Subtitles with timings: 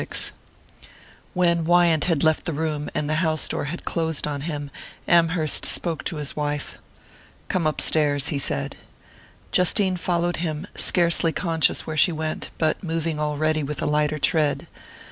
[0.01, 0.31] XXXVI
[1.35, 4.71] WHEN Wyant had left the room, and the house door had closed on him,
[5.07, 6.79] Amherst spoke to his wife.
[7.49, 8.77] "Come upstairs," he said.
[9.51, 14.65] Justine followed him, scarcely conscious where she went, but moving already with a lighter tread.